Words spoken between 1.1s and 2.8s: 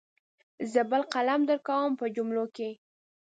قلم درکوم په جملو کې.